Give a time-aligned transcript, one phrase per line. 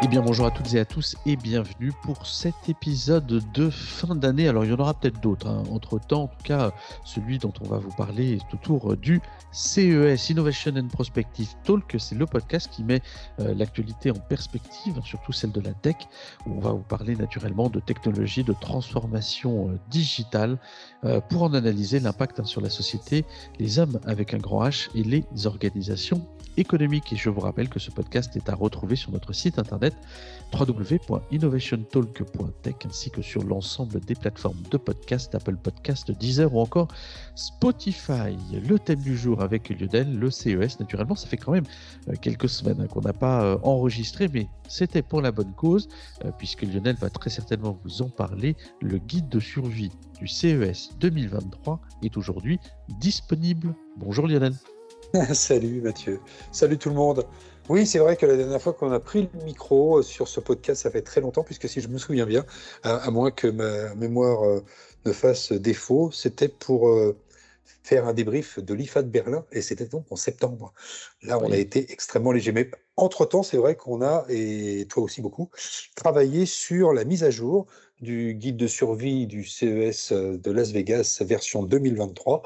[0.00, 4.14] Eh bien bonjour à toutes et à tous et bienvenue pour cet épisode de fin
[4.14, 4.46] d'année.
[4.46, 5.64] Alors il y en aura peut-être d'autres hein.
[5.72, 6.70] entre temps, en tout cas
[7.04, 11.96] celui dont on va vous parler est autour du CES Innovation and Prospective Talk.
[11.98, 13.02] C'est le podcast qui met
[13.40, 15.96] euh, l'actualité en perspective, hein, surtout celle de la tech,
[16.46, 20.58] où on va vous parler naturellement de technologie, de transformation euh, digitale
[21.04, 23.24] euh, pour en analyser l'impact hein, sur la société,
[23.58, 26.24] les hommes avec un grand H et les organisations
[26.56, 27.12] économiques.
[27.12, 29.87] Et je vous rappelle que ce podcast est à retrouver sur notre site internet
[30.52, 36.88] www.innovationtalk.tech ainsi que sur l'ensemble des plateformes de podcast, Apple Podcast, Deezer ou encore
[37.34, 38.36] Spotify.
[38.52, 41.66] Le thème du jour avec Lionel, le CES, naturellement, ça fait quand même
[42.08, 45.88] euh, quelques semaines hein, qu'on n'a pas euh, enregistré, mais c'était pour la bonne cause,
[46.24, 48.56] euh, puisque Lionel va très certainement vous en parler.
[48.80, 52.58] Le guide de survie du CES 2023 est aujourd'hui
[53.00, 53.74] disponible.
[53.96, 54.54] Bonjour Lionel.
[55.32, 56.20] Salut Mathieu.
[56.52, 57.24] Salut tout le monde.
[57.68, 60.82] Oui, c'est vrai que la dernière fois qu'on a pris le micro sur ce podcast,
[60.82, 62.44] ça fait très longtemps, puisque si je me souviens bien,
[62.82, 64.62] à, moins que ma mémoire
[65.04, 66.90] ne fasse défaut, c'était pour
[67.82, 70.72] faire un débrief de l'IFA de Berlin, et c'était donc en septembre.
[71.22, 72.52] Là, on a été extrêmement léger.
[72.52, 75.50] Mais entre-temps, c'est vrai qu'on a, et toi aussi beaucoup,
[75.94, 77.66] travaillé sur la mise à jour
[78.00, 82.42] du guide de survie du CES de Las Vegas version 2023.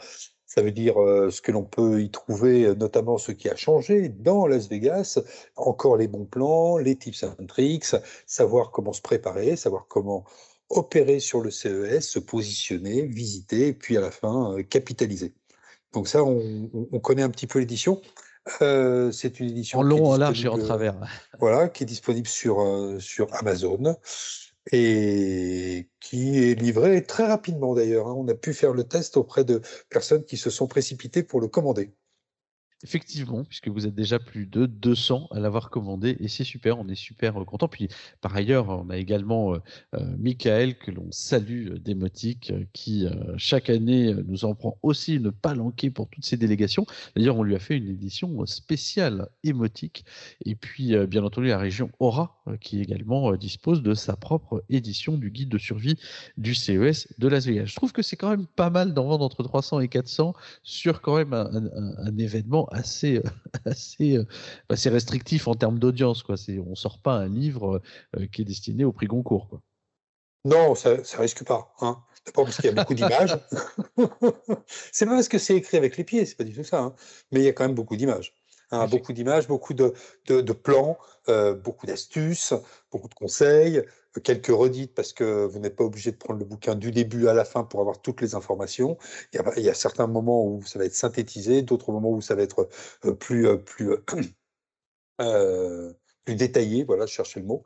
[0.54, 4.10] Ça veut dire euh, ce que l'on peut y trouver, notamment ce qui a changé
[4.10, 5.18] dans Las Vegas,
[5.56, 10.26] encore les bons plans, les tips and tricks, savoir comment se préparer, savoir comment
[10.68, 15.32] opérer sur le CES, se positionner, visiter, et puis à la fin, euh, capitaliser.
[15.92, 16.68] Donc ça, on,
[17.00, 18.00] connaît un petit peu l'édition.
[18.60, 20.96] Euh, c'est une édition en long, en large et en travers.
[21.38, 23.96] Voilà, qui est disponible sur, euh, sur Amazon
[24.70, 28.06] et qui est livrée très rapidement d'ailleurs.
[28.08, 28.14] Hein.
[28.16, 29.60] On a pu faire le test auprès de
[29.90, 31.92] personnes qui se sont précipitées pour le commander.
[32.84, 36.88] Effectivement, puisque vous êtes déjà plus de 200 à l'avoir commandé et c'est super, on
[36.88, 37.68] est super euh, content.
[37.68, 37.88] Puis
[38.20, 39.58] par ailleurs, on a également euh,
[39.94, 43.06] euh, Michael que l'on salue d'Emotique qui
[43.36, 46.86] chaque année nous en prend aussi une palanquée pour toutes ces délégations.
[47.14, 50.04] D'ailleurs, on lui a fait une édition spéciale émotique.
[50.44, 55.30] Et puis bien entendu la région Aura qui également dispose de sa propre édition du
[55.30, 55.96] guide de survie
[56.36, 57.66] du CES de Las Vegas.
[57.66, 61.00] Je trouve que c'est quand même pas mal d'en vendre entre 300 et 400 sur
[61.00, 63.22] quand même un événement assez, euh,
[63.64, 64.26] assez, euh,
[64.68, 66.22] assez restrictif en termes d'audience.
[66.22, 66.36] Quoi.
[66.36, 67.80] C'est, on sort pas un livre
[68.16, 69.48] euh, qui est destiné au prix Goncourt.
[69.48, 69.60] Quoi.
[70.44, 71.72] Non, ça, ne risque pas.
[71.80, 72.02] Hein.
[72.26, 73.36] D'abord parce qu'il y a beaucoup d'images.
[74.92, 76.80] c'est pas parce que c'est écrit avec les pieds, c'est pas du tout ça.
[76.80, 76.94] Hein.
[77.30, 78.34] Mais il y a quand même beaucoup d'images.
[78.70, 78.86] Hein.
[78.86, 79.92] beaucoup d'images, beaucoup de,
[80.26, 80.96] de, plans,
[81.62, 82.54] beaucoup d'astuces,
[82.90, 83.82] beaucoup de conseils,
[84.20, 87.34] quelques redites parce que vous n'êtes pas obligé de prendre le bouquin du début à
[87.34, 88.98] la fin pour avoir toutes les informations.
[89.32, 92.42] Il y a, certains moments où ça va être synthétisé, d'autres moments où ça va
[92.42, 92.68] être
[93.04, 93.90] euh, plus, euh, plus,
[95.20, 95.92] euh,
[96.24, 96.84] plus détaillé.
[96.84, 97.64] Voilà, je cherchais le mot.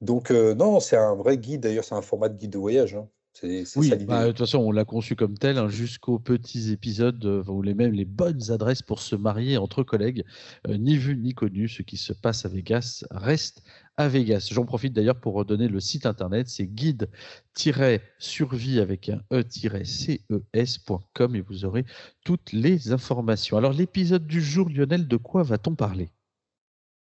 [0.00, 1.62] Donc, non, c'est un vrai guide.
[1.62, 2.94] D'ailleurs, c'est un format de guide de voyage.
[2.94, 3.08] Hein
[3.76, 7.44] oui, bah, de toute façon, on l'a conçu comme tel, hein, jusqu'aux petits épisodes euh,
[7.48, 10.24] où les mêmes les bonnes adresses pour se marier entre collègues,
[10.68, 11.68] euh, ni vu ni connu.
[11.68, 13.62] Ce qui se passe à Vegas reste
[13.96, 14.48] à Vegas.
[14.52, 17.10] J'en profite d'ailleurs pour redonner le site internet, c'est guide-survie
[18.80, 20.26] avec un e-ces.com
[21.36, 21.84] et vous aurez
[22.24, 23.56] toutes les informations.
[23.56, 26.10] Alors l'épisode du jour, Lionel, de quoi va-t-on parler?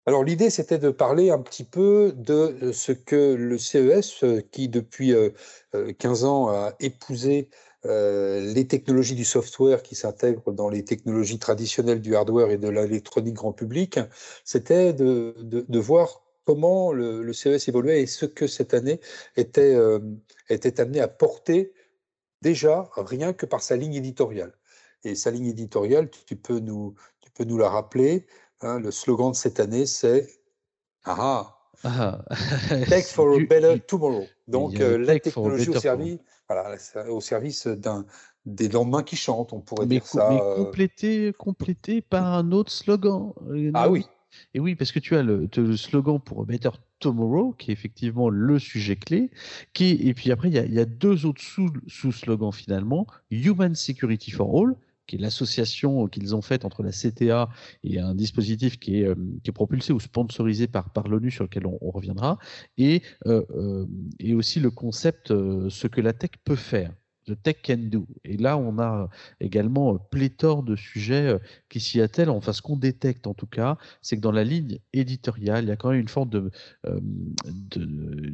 [0.07, 4.41] Alors l'idée, c'était de parler un petit peu de euh, ce que le CES, euh,
[4.51, 5.13] qui depuis
[5.99, 7.49] 15 euh, ans a épousé
[7.83, 13.35] les technologies du software qui s'intègrent dans les technologies traditionnelles du hardware et de l'électronique
[13.35, 13.97] grand public,
[14.43, 18.99] c'était de, voir comment le, CES évoluait et ce que cette année
[19.37, 19.77] était,
[20.49, 21.71] était amené à porter
[22.41, 24.51] déjà rien que par sa ligne éditoriale.
[25.05, 28.25] Et sa ligne éditoriale, tu peux nous, tu peux nous la rappeler.
[28.61, 30.27] Hein, le slogan de cette année, c'est
[31.05, 32.25] ah, ah.
[32.89, 34.25] Tech for a better tomorrow.
[34.47, 36.19] Donc, euh, la technologie au service,
[36.49, 36.75] voilà,
[37.09, 38.05] au service d'un
[38.45, 40.29] des lendemains qui chantent, on pourrait dire ça.
[40.29, 40.55] Mais euh.
[40.55, 43.33] complété, complété par un autre slogan.
[43.73, 44.05] Ah oui.
[44.53, 48.59] Et oui, parce que tu as le, slogan pour Better Tomorrow, qui est effectivement le
[48.59, 49.31] sujet clé,
[49.73, 51.41] qui, et puis après, il y a, il y a deux autres
[51.87, 54.75] sous-slogans finalement, Human Security for All,
[55.07, 57.49] qui est l'association qu'ils ont faite entre la CTA
[57.83, 61.45] et un dispositif qui est, euh, qui est propulsé ou sponsorisé par, par l'ONU sur
[61.45, 62.37] lequel on, reviendra,
[62.77, 63.85] et, euh, euh,
[64.19, 66.93] et aussi le concept ce que la tech peut faire.
[67.25, 68.07] The Tech Can Do.
[68.23, 69.09] Et là, on a
[69.41, 71.37] également pléthore de sujets
[71.67, 72.29] qui s'y attellent.
[72.29, 75.71] Enfin, ce qu'on détecte en tout cas, c'est que dans la ligne éditoriale, il y
[75.71, 76.51] a quand même une forme de,
[76.85, 77.81] de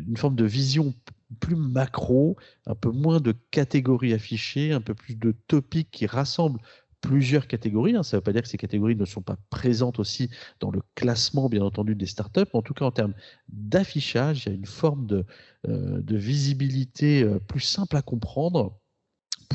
[0.07, 0.93] une forme de vision
[1.33, 6.59] plus macro, un peu moins de catégories affichées, un peu plus de topics qui rassemblent
[7.03, 7.95] plusieurs catégories.
[7.95, 8.03] Hein.
[8.03, 10.81] Ça ne veut pas dire que ces catégories ne sont pas présentes aussi dans le
[10.95, 12.49] classement, bien entendu, des startups.
[12.53, 13.13] En tout cas, en termes
[13.49, 15.25] d'affichage, il y a une forme de,
[15.67, 18.79] euh, visibilité euh, plus simple à comprendre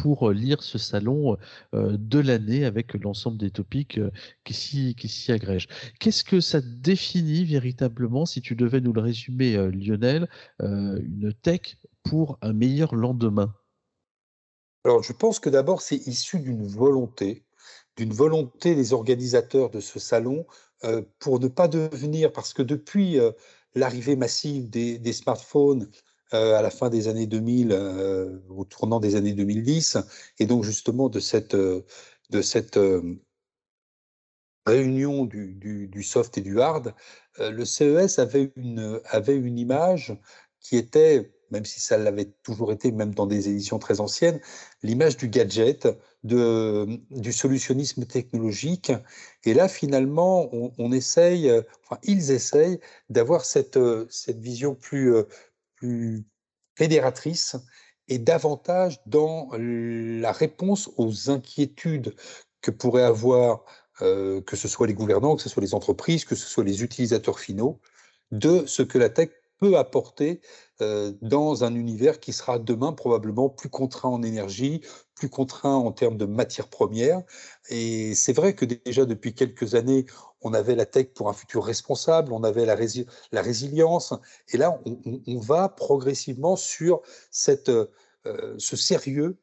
[0.03, 1.37] pour lire ce salon
[1.75, 4.01] euh, de l'année avec l'ensemble des topics
[4.45, 5.69] qui s'y agrègent.
[6.01, 10.29] Qu'est-ce que ça définit véritablement, si tu devais nous le résumer, Lionel,
[10.61, 13.55] une tech pour un meilleur lendemain?
[14.85, 17.45] Alors, je pense que d'abord, c'est issu d'une volonté,
[17.97, 20.47] d'une volonté des organisateurs de ce salon
[20.85, 23.33] euh, pour ne pas devenir, parce que depuis euh,
[23.75, 25.91] l'arrivée massive des, smartphones
[26.35, 27.73] euh, à la fin des années 2000,
[28.49, 29.99] au tournant des années 2010,
[30.39, 32.79] et donc justement de cette, de cette
[34.67, 36.95] réunion du, du, soft et du hard,
[37.39, 40.17] le CES avait une, avait une image
[40.61, 44.41] qui était même si ça l'avait toujours été, même dans des éditions très anciennes,
[44.83, 45.89] l'image du gadget,
[46.25, 48.93] de, du solutionnisme technologique.
[49.45, 51.51] Et là, finalement, on, essaye,
[51.85, 53.79] enfin, ils essayent d'avoir cette,
[54.11, 55.15] cette vision plus,
[56.77, 57.57] fédératrice
[58.09, 62.15] et davantage dans la réponse aux inquiétudes
[62.63, 63.65] que pourraient avoir,
[64.01, 66.83] euh, que ce soit les gouvernants, que ce soit les entreprises, que ce soit les
[66.83, 67.81] utilisateurs finaux,
[68.31, 70.41] de ce que la tech peut apporter
[70.81, 74.83] euh, dans un univers qui sera demain probablement plus contraint en énergie,
[75.15, 77.23] plus contraint en termes de matières premières.
[77.69, 80.07] Et c'est vrai que déjà depuis quelques années,
[80.43, 84.15] on avait la tech pour un futur responsable, on avait la, résilience,
[84.53, 84.81] et là,
[85.27, 89.37] on, va progressivement sur cette, euh, ce sérieux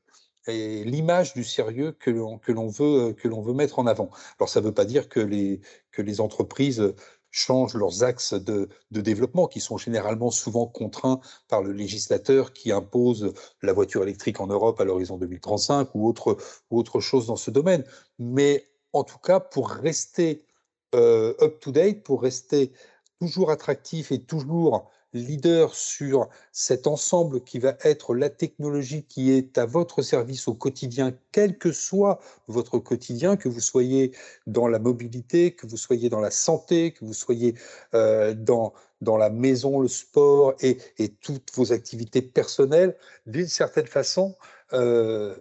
[0.48, 4.12] et l'image du sérieux que l'on veut, que veut mettre en avant.
[4.40, 5.60] Alors ça ne veut pas dire que les,
[5.92, 6.94] que les entreprises
[7.36, 11.20] changent leurs axes de, développement, qui sont généralement souvent contraints
[11.50, 16.38] par le législateur qui impose la voiture électrique en Europe à l'horizon 2035 ou autre,
[16.72, 17.84] ou autre chose dans ce domaine.
[18.20, 20.55] Mais en tout cas, pour rester euh,
[20.96, 22.72] up-to-date, pour rester
[23.20, 29.58] toujours attractif et toujours leader sur cet ensemble qui va être la technologie qui est
[29.58, 34.12] à votre service au quotidien, quel que soit votre quotidien, que vous soyez
[34.46, 37.56] dans la mobilité, que vous soyez dans la santé, que vous soyez
[37.94, 43.88] euh, dans, dans la maison, le sport et, et toutes vos activités personnelles, d'une certaine
[43.88, 44.36] façon,
[44.74, 45.36] euh,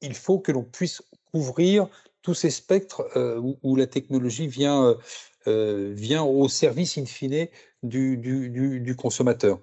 [0.00, 1.00] il faut que l'on puisse
[1.30, 1.88] couvrir
[2.22, 4.96] tous ces spectres euh, où, la technologie vient,
[5.46, 7.48] vient au service in fine
[7.82, 9.58] du, consommateur.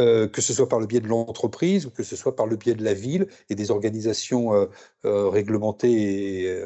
[0.00, 2.56] Euh, que ce soit par le biais de l'entreprise ou que ce soit par le
[2.56, 4.66] biais de la ville et des organisations euh,
[5.04, 6.64] euh, réglementées et,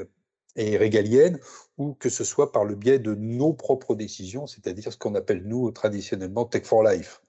[0.55, 1.41] et, régaliennes,
[1.77, 5.43] ou que ce soit par le biais de nos propres décisions, c'est-à-dire ce qu'on appelle
[5.45, 7.21] nous traditionnellement Tech for Life.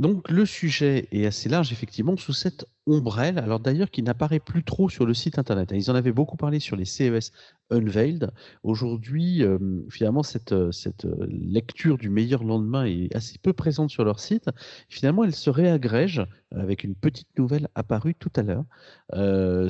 [0.00, 4.64] Donc le sujet est assez large, effectivement, sous cette ombrelle, alors d'ailleurs qui n'apparaît plus
[4.64, 5.72] trop sur le site internet.
[5.74, 7.32] Ils en avaient beaucoup parlé sur les CES
[7.68, 8.30] Unveiled.
[8.62, 9.58] Aujourd'hui, euh,
[9.90, 14.20] finalement, cette, euh, cette euh, lecture du meilleur lendemain est assez peu présente sur leur
[14.20, 14.48] site.
[14.88, 18.64] Finalement, elle se réagrège avec une petite nouvelle apparue tout à l'heure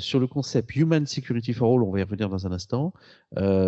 [0.00, 2.94] sur le concept Human Security for All, on va y revenir dans un instant,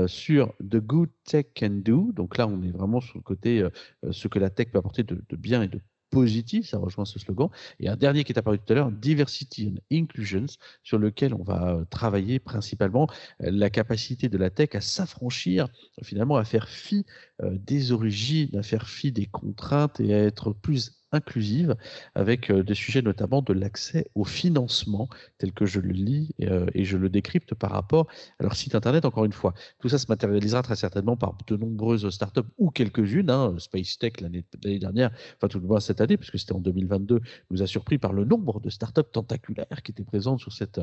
[0.07, 2.13] sur The Good Tech Can Do.
[2.13, 3.67] Donc là, on est vraiment sur le côté
[4.11, 5.81] ce que la tech peut apporter de, de bien et de
[6.13, 7.49] positif, ça rejoint ce slogan.
[7.81, 10.47] Et un dernier qui est apparu tout à l'heure, Diversity and Inclusions,
[10.85, 13.09] sur lequel on va euh, travailler principalement
[13.43, 15.69] euh, la capacité de la tech à s'affranchir,
[16.03, 17.05] finalement à faire fi
[17.43, 21.77] euh, des origines, à faire fi des contraintes et à être plus inclusive,
[22.15, 26.67] avec euh, des sujets notamment de l'accès au financement, tel que je le lis euh,
[26.75, 29.55] et, je le décrypte par rapport à leur site internet, encore une fois.
[29.79, 33.31] Tout ça se matérialisera très certainement par de nombreuses startups ou quelques-unes.
[33.31, 34.45] Hein, Space Tech l'année
[34.79, 38.13] dernière, enfin tout le moins cette année, puisque c'était en 2022, nous a surpris par
[38.13, 40.81] le nombre de startups tentaculaires qui étaient présentes sur cette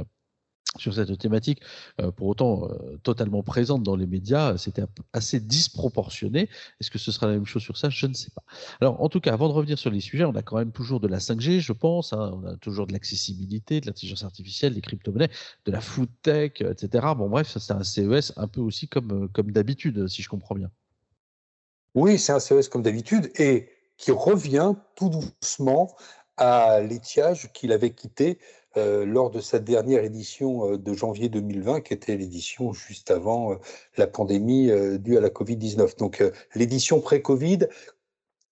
[0.77, 1.61] sur cette thématique,
[1.99, 4.83] euh, pour autant euh, totalement présente dans les médias, c'était
[5.13, 6.47] assez disproportionné.
[6.79, 7.89] Est-ce que ce sera la même chose sur ça?
[7.89, 8.43] Je ne sais pas.
[8.79, 10.99] Alors, en tout cas, avant de revenir sur les sujets, on a quand même toujours
[10.99, 12.13] de la 5G, je pense.
[12.13, 12.31] Hein.
[12.35, 15.31] on a toujours de l'accessibilité, de l'intelligence artificielle, des crypto-monnaies,
[15.65, 17.07] de la food tech, etc.
[17.17, 20.55] Bon, bref, c'est un CES un peu aussi comme, euh, comme d'habitude, si je comprends
[20.55, 20.69] bien.
[21.95, 25.95] Oui, c'est un CES comme d'habitude et qui revient tout doucement
[26.38, 28.39] à l'étiage qu'il avait quitté
[28.77, 33.53] euh, lors de sa dernière édition euh, de janvier 2020, qui était l'édition juste avant
[33.53, 33.55] euh,
[33.97, 35.97] la pandémie due à la Covid-19.
[35.97, 36.23] Donc
[36.53, 37.67] l'édition pré-Covid,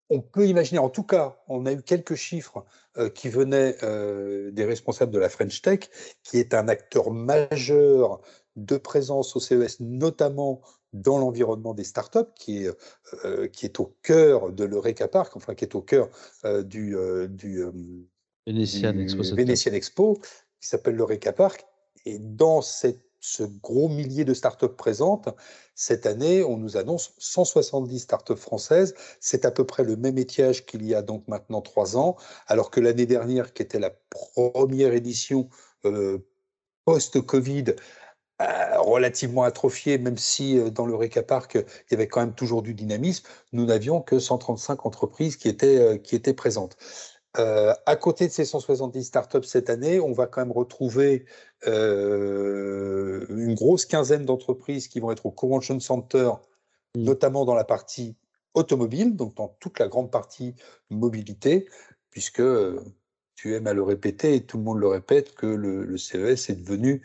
[0.09, 2.65] on peut imaginer, en tout cas, on a eu quelques chiffres
[3.13, 3.75] qui venaient
[4.51, 5.81] des responsables de la French Tech,
[6.23, 8.21] qui est un acteur majeur
[8.55, 10.61] de présence au CES, notamment
[10.93, 15.65] dans l'environnement des startups, qui est, qui est au cœur de l'Eureka Park, enfin qui
[15.65, 16.09] est au cœur
[16.63, 16.95] du,
[17.29, 17.65] du
[18.47, 19.23] Vénitienne Expo,
[19.75, 20.21] Expo,
[20.59, 21.65] qui s'appelle le Park.
[22.05, 25.29] Et dans cette ce gros millier de startups présentes,
[25.75, 28.95] cette année, on nous annonce 170 startups françaises.
[29.19, 32.15] C'est à peu près le même étiage qu'il y a donc maintenant trois ans,
[32.47, 35.49] alors que l'année dernière, qui était la première édition
[35.85, 36.19] euh,
[36.85, 37.75] post-Covid,
[38.41, 42.61] euh, relativement atrophiée, même si euh, dans le Récaparc, il y avait quand même toujours
[42.61, 46.77] du dynamisme, nous n'avions que 135 entreprises qui étaient, qui étaient présentes.
[47.39, 51.25] Euh, à côté de ces 170 startups cette année, on va quand même retrouver
[51.67, 56.31] euh, une grosse quinzaine d'entreprises qui vont être au Convention Center,
[56.95, 57.03] mmh.
[57.03, 58.15] notamment dans la partie
[58.53, 60.55] automobile, donc dans toute la grande partie
[60.89, 61.67] mobilité,
[62.09, 62.41] puisque
[63.35, 66.55] tu aimes à le répéter et tout le monde le répète que le, CES est
[66.55, 67.03] devenu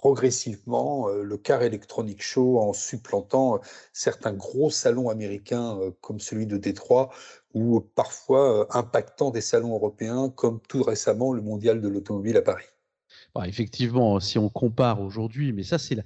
[0.00, 3.60] progressivement le car électronique show en supplantant
[3.92, 7.10] certains gros salons américains comme celui de Détroit
[7.54, 12.42] ou parfois euh, impactant des salons européens comme tout récemment le mondial de l'automobile à
[12.42, 12.66] Paris.
[13.34, 16.02] Bah, effectivement, si on compare aujourd'hui, mais ça, c'est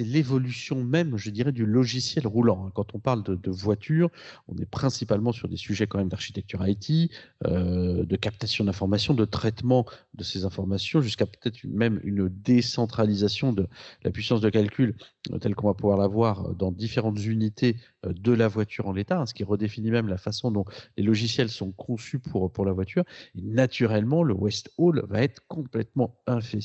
[0.00, 2.66] l'évolution même, je dirais, du logiciel roulant.
[2.66, 2.72] Hein.
[2.74, 4.10] Quand on parle de, voitures,
[4.48, 7.10] on est principalement sur des sujets quand même d'architecture IT,
[7.46, 13.66] euh, de captation d'informations, de traitement de ces informations, jusqu'à peut-être même une décentralisation de
[14.04, 14.94] la puissance de calcul
[15.32, 18.92] euh, telle qu'on va pouvoir la voir dans différentes unités euh, de la voiture en
[18.92, 20.66] l'état, hein, ce qui redéfinit même la façon dont
[20.98, 23.04] les logiciels sont conçus pour, pour la voiture.
[23.34, 26.57] Et naturellement, le West Hall va être complètement inférieur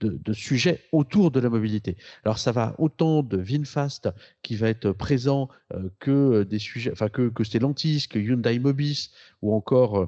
[0.00, 1.96] de, sujets autour de la mobilité.
[2.24, 4.08] Alors ça va autant de VinFast
[4.42, 9.10] qui va être présent euh, que des sujets, enfin que, que Stellantis, que Hyundai Mobis
[9.42, 10.06] ou encore euh,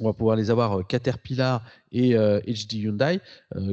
[0.00, 3.20] on va pouvoir les avoir euh, Caterpillar et HD Hyundai,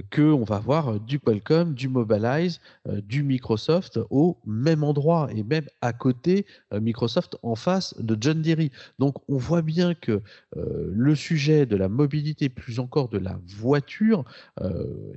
[0.09, 5.65] que on va avoir du Qualcomm, du Mobilize, du Microsoft au même endroit et même
[5.81, 8.69] à côté Microsoft en face de John Deere.
[8.97, 10.21] Donc on voit bien que
[10.55, 14.23] le sujet de la mobilité, plus encore de la voiture,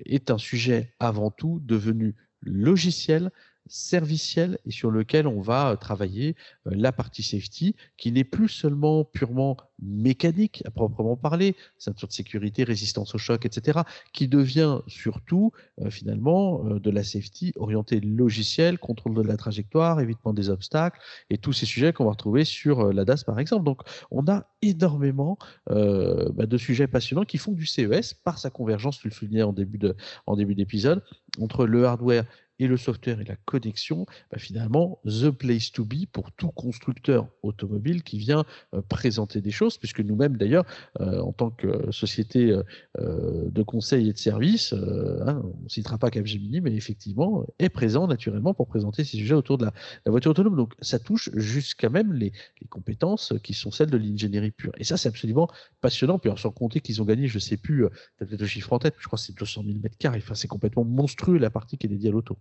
[0.05, 3.31] est un sujet avant tout devenu logiciel,
[3.69, 8.49] serviciel et sur lequel on va euh, travailler euh, la partie safety qui n'est plus
[8.49, 13.81] seulement purement mécanique à proprement parler, ceinture de sécurité, résistance au choc, etc.,
[14.13, 20.33] qui devient surtout euh, finalement de la safety orientée logiciel, contrôle de la trajectoire, évitement
[20.33, 20.99] des obstacles
[21.31, 23.65] et tous ces sujets qu'on va retrouver sur la DAS par exemple.
[23.65, 28.99] Donc on a énormément bah, de sujets passionnants qui font du CES par sa convergence,
[28.99, 29.79] tu le soulignais en début
[30.27, 31.03] en début d'épisode,
[31.39, 32.25] entre le hardware
[32.59, 37.29] et le software et la connexion, bah, finalement, the place to be pour tout constructeur
[37.43, 38.45] automobile qui vient
[38.75, 40.65] euh, présenter des choses, puisque nous-mêmes, d'ailleurs,
[41.01, 42.57] euh, en tant que société
[42.99, 47.69] euh, de conseil et de services, hein, on ne citera pas Capgemini, mais effectivement, est
[47.69, 49.73] présent naturellement pour présenter ces sujets autour de la,
[50.07, 50.57] voiture autonome.
[50.57, 52.33] Donc, ça touche jusqu'à même les,
[52.71, 54.73] compétences qui sont celles de l'ingénierie pure.
[54.79, 55.49] Et ça, c'est absolument
[55.81, 56.19] passionnant.
[56.19, 57.87] Puis, sans compter qu'ils ont gagné, je ne sais plus,
[58.19, 60.21] peut-être le chiffre en tête, je crois que c'est 200 000 mètres carrés.
[60.23, 62.37] Enfin, c'est complètement monstrueux la partie qui est dédiée à l'auto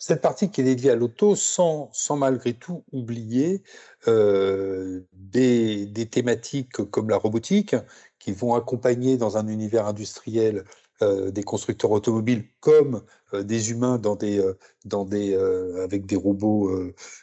[0.00, 3.62] cette partie qui est dédiée à l'auto sans, sans malgré tout oublier
[4.08, 7.76] euh, des, des, thématiques comme la robotique
[8.18, 10.64] qui vont accompagner dans un univers industriel
[11.02, 15.34] euh, des constructeurs automobiles comme euh, des humains dans des, euh, dans des,
[15.82, 16.70] avec des robots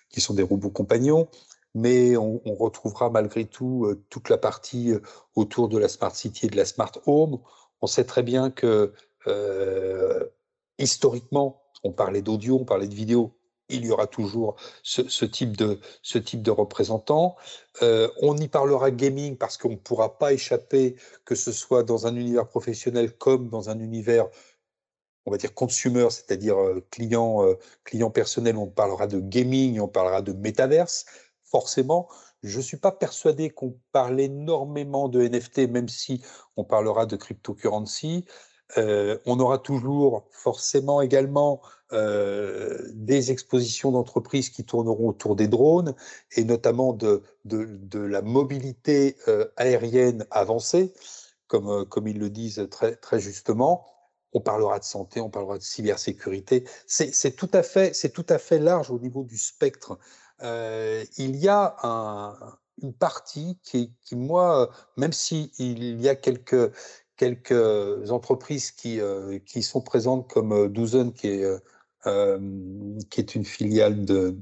[0.09, 1.29] qui sont des robots compagnons.
[1.73, 4.93] Mais on, on retrouvera malgré tout toute la partie
[5.35, 7.39] autour de la Smart City et de la Smart Home.
[7.81, 8.93] On sait très bien que
[10.77, 13.33] historiquement, on parlait d'audio, on parlait de vidéo,
[13.71, 16.19] il y aura toujours ce, type de, ce.
[17.81, 20.95] Euh, on y parlera gaming parce qu'on ne pourra pas échapper,
[21.25, 24.27] que ce soit dans un univers professionnel comme dans un univers,
[25.25, 29.87] on va dire consumer, c'est-à-dire euh, client, euh, client personnel, on parlera de gaming, on
[29.87, 31.05] parlera de métaverse.
[31.43, 32.09] Forcément,
[32.43, 36.21] je ne suis pas persuadé qu'on parle énormément de NFT, même si
[36.57, 38.25] on parlera de cryptocurrency.
[38.77, 41.61] Euh, on aura toujours forcément également
[41.93, 45.93] euh, des expositions d'entreprises qui tourneront autour des drones
[46.35, 47.23] et notamment de,
[47.93, 50.93] la mobilité euh, aérienne avancée,
[51.47, 53.85] comme, ils le disent très, justement.
[54.33, 56.63] On parlera de santé, on parlera de cybersécurité.
[56.87, 59.99] C'est tout, à fait, large au niveau du spectre.
[60.41, 61.75] il y a
[62.81, 66.71] une partie qui, qui, moi, même s'il y a quelques,
[67.21, 71.45] quelques entreprises qui, euh, qui sont présentes comme euh, Douzen, qui est,
[72.07, 72.39] euh,
[73.11, 74.35] qui est une filiale de,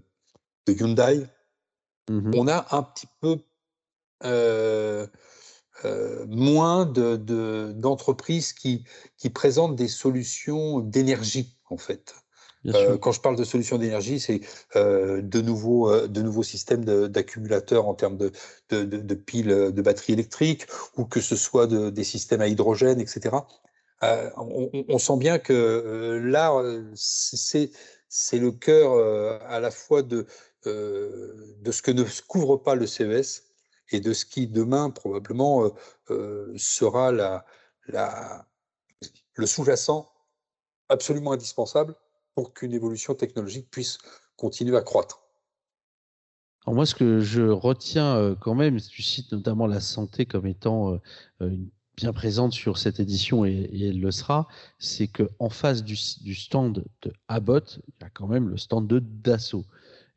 [0.65, 1.27] de Hyundai.
[2.09, 3.39] Mmh On a un petit peu
[6.29, 8.85] moins d'entreprises de, qui,
[9.17, 12.15] qui présentent des solutions d'énergie, en fait.
[12.65, 14.41] Euh, quand je parle de solutions d'énergie, c'est
[14.75, 18.31] euh, de, nouveaux, euh, de nouveaux systèmes d'accumulateurs en termes de,
[18.69, 20.65] de, piles de batteries électriques
[20.97, 23.37] ou que ce soit des systèmes à hydrogène, etc.
[24.01, 26.53] on, sent bien que là,
[26.95, 27.69] c'est
[28.33, 30.25] le cœur à la fois de,
[30.65, 33.43] de ce que ne couvre pas le CES
[33.91, 35.71] et de ce qui demain probablement
[36.57, 37.45] sera la,
[37.87, 38.45] la,
[39.35, 40.11] le sous-jacent
[40.89, 41.95] absolument indispensable
[42.39, 43.97] pour qu'une évolution technologique puisse
[44.37, 45.23] continuer à croître.
[46.65, 51.01] Alors moi, ce que je retiens quand même, tu cites notamment la santé comme étant
[51.97, 57.11] bien présente sur cette édition et, elle le sera, c'est qu'en face du, stand de
[57.27, 59.65] Abbott, il y a quand même le stand de Dassault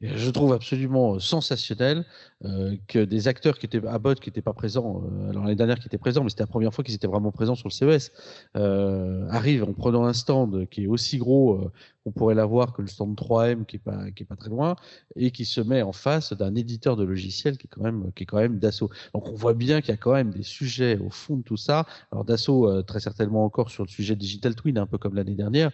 [0.03, 2.05] je trouve absolument sensationnel
[2.45, 5.55] euh, que des acteurs qui étaient à Bot, qui n'étaient pas présents, euh, alors l'année
[5.55, 7.73] dernière qui étaient présents, mais c'était la première fois qu'ils étaient vraiment présents sur le
[7.73, 8.11] CES,
[8.57, 11.73] euh, arrivent en prenant un stand qui est aussi gros, euh,
[12.05, 14.75] on pourrait l'avoir que le stand 3M qui est pas qui est pas très loin,
[15.15, 18.25] et qui se met en face d'un éditeur de logiciels qui est quand même qui
[18.25, 18.91] est quand même Dassault.
[19.15, 21.57] Donc on voit bien qu'il y a quand même des sujets au fond de tout
[21.57, 21.87] ça.
[22.11, 25.71] Alors Dassault très certainement encore sur le sujet digital twin, un peu comme l'année dernière,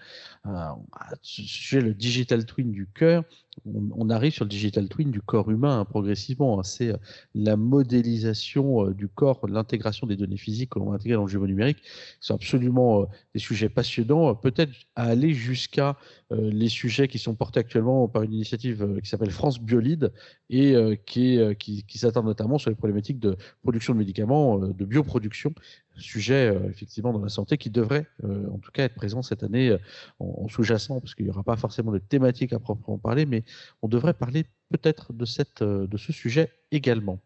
[1.22, 3.24] ce sujet le digital twin du cœur.
[3.66, 6.96] On, arrive sur le digital twin du corps humain hein, progressivement c'est euh,
[7.34, 11.28] la modélisation euh, du corps, l'intégration des données physiques que l'on va intégrer dans le
[11.28, 11.78] jeu numérique.
[12.20, 15.96] C'est absolument euh, des sujets passionnants, peut-être à aller jusqu'à
[16.30, 20.12] les sujets qui sont portés actuellement par une initiative qui s'appelle France Biolide
[20.50, 20.74] et
[21.06, 25.54] qui, qui, qui notamment sur les problématiques de production de médicaments, de bioproduction
[25.98, 29.76] sujet effectivement dans la santé qui devrait en tout cas être présent cette année
[30.18, 33.44] en, sous-jacent parce qu'il n'y aura pas forcément de thématique à proprement parler mais
[33.82, 37.20] on devrait parler peut-être de, cette, de ce sujet également.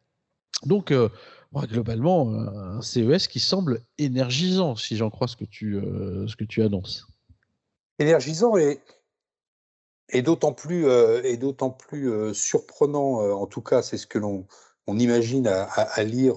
[0.64, 0.92] Donc,
[1.52, 5.80] globalement, un CES qui semble énergisant, si j'en crois ce que tu,
[6.26, 7.08] ce que tu annonces.
[7.98, 8.80] Énergisant et,
[10.10, 10.86] et d'autant plus,
[11.24, 14.46] et d'autant plus surprenant, en tout cas, c'est ce que l'on
[14.86, 16.34] on imagine à, lire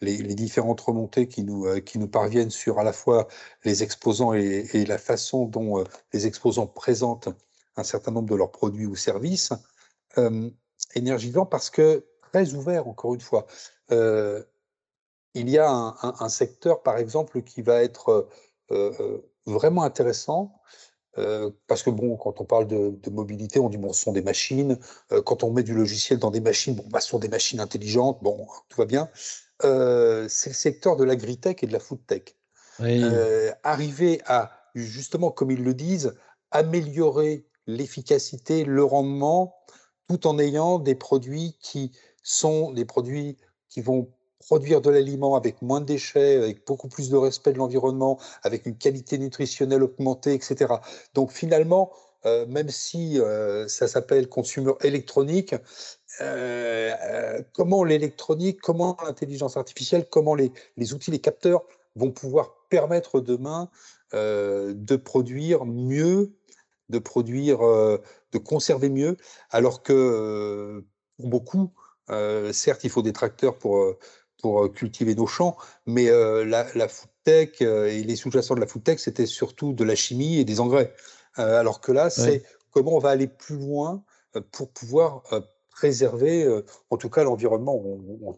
[0.00, 3.26] les, différentes remontées qui nous, qui nous parviennent sur à la fois
[3.64, 5.82] les exposants et, la façon dont
[6.12, 7.30] les exposants présentent
[7.76, 9.52] un certain nombre de leurs produits ou services
[10.18, 10.50] euh,
[10.94, 13.46] énergisant parce que très ouvert, encore une fois.
[13.92, 14.42] Euh,
[15.34, 15.70] il y a
[16.02, 18.28] un, secteur, par exemple, qui va être
[18.72, 20.52] euh, euh vraiment intéressant.
[21.18, 24.12] Euh, parce que bon, quand on parle de, de, mobilité, on dit bon, ce sont
[24.12, 24.78] des machines.
[25.24, 28.18] quand on met du logiciel dans des machines, bon, bah, ce sont des machines intelligentes.
[28.22, 29.08] Bon, tout va bien.
[29.60, 32.36] c'est le secteur de l'agritech et de la foodtech.
[32.78, 33.02] Oui.
[33.62, 36.14] arriver à justement, comme ils le disent,
[36.50, 39.56] améliorer l'efficacité, le rendement
[40.08, 41.92] tout en ayant des produits qui
[42.22, 43.36] sont des produits
[43.68, 47.58] qui vont produire de l'aliment avec moins de déchets, avec beaucoup plus de respect de
[47.58, 50.74] l'environnement, avec une qualité nutritionnelle augmentée, etc.
[51.14, 51.92] Donc finalement,
[52.26, 55.54] euh, même si euh, ça s'appelle consumer électronique,
[56.20, 61.62] euh, comment l'électronique, comment l'intelligence artificielle, comment les, les, outils, les capteurs
[61.96, 63.70] vont pouvoir permettre demain
[64.12, 66.32] de produire mieux
[66.88, 69.16] de produire, de conserver mieux,
[69.50, 70.84] alors que
[71.16, 71.72] pour beaucoup,
[72.52, 73.94] certes, il faut des tracteurs pour,
[74.40, 78.82] pour cultiver nos champs, mais la, la food tech et les sous-jacents de la food
[78.82, 80.94] tech, c'était surtout de la chimie et des engrais.
[81.34, 84.02] alors que là, c'est comment on va aller plus loin
[84.52, 85.22] pour pouvoir
[85.70, 87.80] préserver, en tout cas, l'environnement.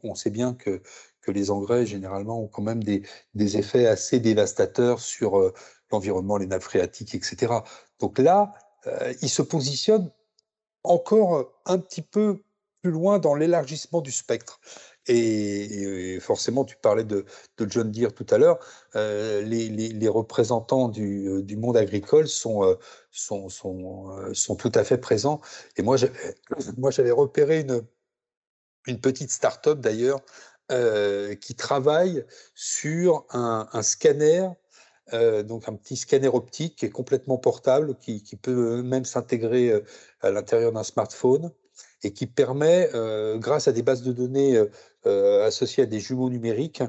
[0.03, 0.83] On, sait bien que,
[1.21, 3.03] que les engrais, généralement, ont quand même des,
[3.35, 5.53] des effets assez dévastateurs sur
[5.93, 7.53] l'environnement, les nappes phréatiques, etc.
[8.01, 8.55] Donc là,
[8.87, 10.11] euh, il se positionne
[10.83, 12.43] encore un petit peu
[12.83, 14.61] plus loin dans l'élargissement du spectre.
[15.09, 17.25] Et, forcément, tu parlais de,
[17.59, 18.59] John Deere tout à l'heure,
[18.97, 22.77] euh, les, représentants du, du, monde agricole sont, euh,
[23.11, 25.41] sont, tout à fait présents.
[25.77, 27.61] Et moi, j'avais repéré
[28.87, 30.21] une, petite start-up d'ailleurs
[31.41, 34.49] qui travaille sur un, scanner
[35.15, 39.81] euh, donc un petit scanner optique qui est complètement portable, qui, peut même s'intégrer euh,
[40.21, 41.51] à l'intérieur d'un smartphone
[42.03, 44.61] et qui permet, euh, grâce à des bases de données
[45.05, 46.83] associées à des jumeaux numériques,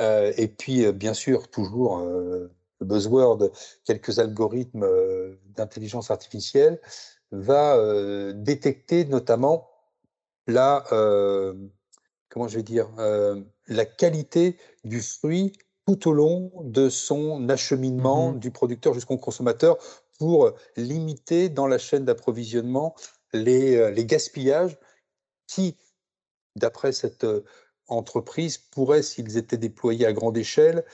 [0.00, 2.50] et puis bien sûr toujours le
[2.80, 3.50] buzzword,
[3.84, 4.86] quelques algorithmes
[5.56, 6.80] d'intelligence artificielle,
[7.30, 7.78] va
[8.34, 9.68] détecter notamment
[10.46, 10.84] la,
[12.28, 12.88] comment je vais dire,
[13.68, 15.52] la qualité du fruit
[15.86, 19.76] tout au long de son acheminement mmh du producteur jusqu'au consommateur
[20.18, 22.94] pour limiter dans la chaîne d'approvisionnement
[23.32, 24.78] les, euh, les, gaspillages
[25.46, 25.76] qui,
[26.56, 27.26] d'après cette
[27.88, 30.84] entreprise, pourraient, s'ils étaient déployés à grande échelle,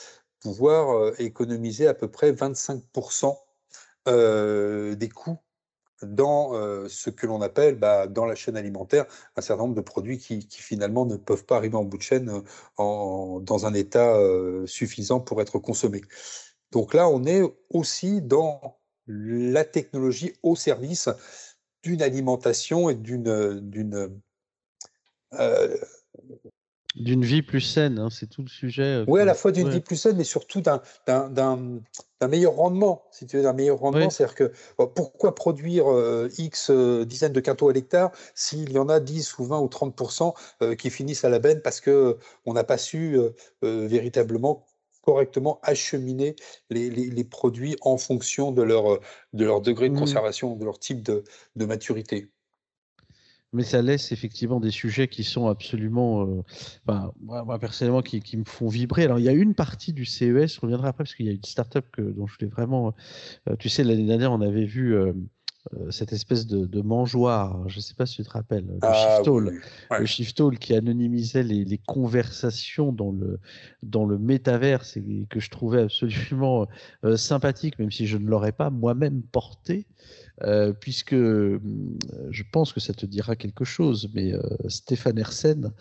[0.41, 3.37] pouvoir économiser à peu près 25%
[4.97, 5.39] des coûts
[6.03, 6.53] dans
[6.89, 9.05] ce que l'on appelle bah, dans la chaîne alimentaire
[9.37, 12.43] un certain nombre de produits qui, finalement ne peuvent pas arriver en bout de chaîne
[12.79, 14.17] en, dans un état
[14.67, 16.03] suffisant pour être consommés.
[16.73, 21.09] Donc là, on est aussi dans la technologie au service
[21.83, 24.21] d'une alimentation et d'une
[25.33, 25.77] d'une euh,
[26.97, 28.83] d'une vie plus saine, hein, c'est tout le sujet.
[28.83, 30.81] Euh, oui, à la fois d'une vie plus saine, mais surtout d'un
[32.29, 34.11] meilleur rendement, si tu veux, d'un meilleur rendement.
[34.11, 34.53] C'est-à-dire que
[34.97, 39.45] pourquoi produire euh, X dizaines de quintaux à l'hectare s'il y en a 10 ou
[39.45, 43.17] 20 ou 30% qui finissent à la benne parce qu'on on n'a pas su
[43.63, 44.67] véritablement
[45.03, 46.37] correctement acheminer
[46.71, 49.01] les, produits en fonction de leur,
[49.33, 49.99] de leur degré de mmh.
[49.99, 51.25] conservation, de leur type de,
[51.57, 52.31] maturité.
[53.53, 56.23] Mais ça laisse effectivement des sujets qui sont absolument,
[56.89, 59.05] euh, moi, personnellement, qui, me font vibrer.
[59.05, 61.33] Alors il y a une partie du CES, je reviendrai après parce qu'il y a
[61.33, 62.95] une startup que, dont je voulais vraiment,
[63.49, 65.13] euh, tu sais, l'année dernière on avait vu euh,
[65.91, 70.41] cette espèce de, mangeoire, je ne sais pas si tu te rappelles, le ah, shift
[70.41, 73.41] le qui anonymisait les, conversations dans le,
[73.83, 76.67] dans le métaverse et que je trouvais absolument
[77.17, 79.87] sympathique, même si je ne l'aurais pas moi-même porté.
[80.45, 81.61] Euh, puisque euh,
[82.31, 85.73] je pense que ça te dira quelque chose, mais euh, Stéphane Hersen,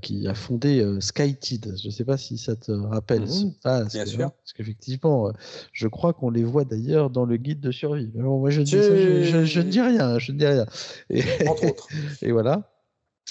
[0.00, 3.22] qui a fondé SkyTeed, je ne sais pas si ça te rappelle.
[3.22, 4.30] Mmh ah, bien sûr.
[4.30, 5.32] Parce qu'effectivement,
[5.72, 8.10] je crois qu'on les voit d'ailleurs dans le guide de survie.
[8.14, 10.66] Mais bon, moi, je, je, ne dis rien, je ne dis rien.
[11.10, 11.88] Et, Entre autres.
[12.22, 12.70] et voilà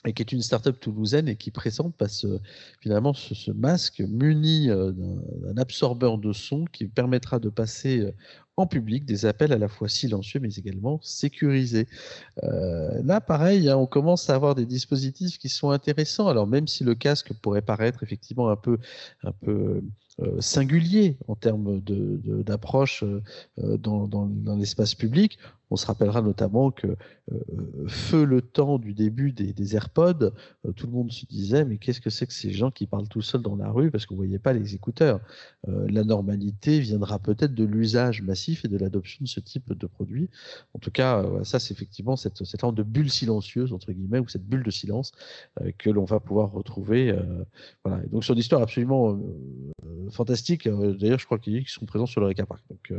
[0.06, 1.96] et qui est une start-up toulousaine et qui présente
[2.82, 8.14] finalement ce, masque muni d'un absorbeur de son qui permettra de passer
[8.56, 11.88] en public des appels à la fois silencieux mais également sécurisés.
[12.44, 16.28] Euh, là, pareil, hein, on commence à avoir des dispositifs qui sont intéressants.
[16.28, 18.78] Alors même si le casque pourrait paraître effectivement un peu,
[19.24, 19.82] un peu
[20.22, 23.24] euh, singulier en termes d'approche de,
[23.64, 25.40] euh, dans, dans, l'espace public,
[25.72, 26.96] on se rappellera notamment que
[27.88, 30.32] feu le temps du début des, AirPods,
[30.76, 33.24] tout le monde se disait mais qu'est-ce que c'est que ces gens qui parlent tout
[33.24, 35.20] seuls dans la rue parce qu'on ne voyait pas les écouteurs?
[35.66, 40.30] La normalité viendra peut-être de l'usage massif et de l'adoption de ce type de produit.
[40.74, 44.46] En tout cas, ça c'est effectivement cette, cette de bulle silencieuse entre guillemets ou cette
[44.46, 45.12] bulle de silence
[45.78, 47.14] que l'on va pouvoir retrouver.
[47.84, 48.04] voilà.
[48.08, 49.20] donc sur une histoire absolument
[50.12, 50.68] fantastique.
[50.68, 52.64] D'ailleurs, je crois qu'ils sont présents sur le Reka Park.
[52.70, 52.94] Donc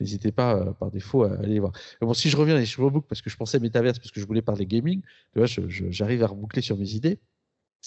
[0.00, 1.72] n'hésitez pas par défaut à aller voir
[2.14, 4.66] si je reviens je reboucle parce que je pensais Metaverse, parce que je voulais parler
[4.66, 7.18] gaming, tu vois, j'arrive à reboucler sur mes idées.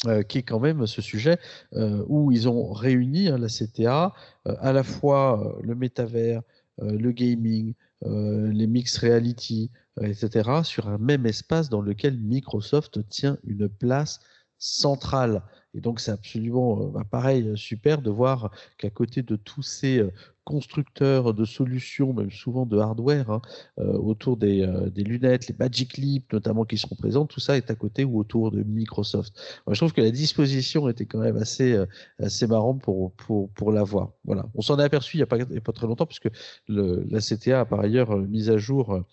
[0.08, 1.38] Euh, qui est quand même ce sujet
[1.74, 4.13] euh, où ils ont réuni hein, la CTA,
[4.47, 6.41] euh, à la fois le métavers,
[6.82, 13.70] le gaming, les mix reality, etc., sur un même espace dans lequel Microsoft tient une
[13.70, 14.20] place
[14.58, 15.44] centrale.
[15.73, 20.03] Et donc, c'est absolument bah, pareil, super de voir qu'à côté de tous ces
[20.43, 23.41] constructeurs de solutions, même souvent de hardware, hein,
[23.77, 28.03] autour des, lunettes, les Magic Leap notamment qui seront présents, tout ça est à côté
[28.03, 29.34] ou autour de Microsoft.
[29.67, 31.86] Moi, je trouve que la disposition était quand même assez, euh,
[32.19, 34.13] assez marrante pour, pour, pour l'avoir.
[34.25, 34.49] Voilà.
[34.55, 36.29] On s'en est aperçu il n'y a pas très longtemps, puisque
[36.67, 39.03] le, la CTA a par ailleurs mis à jour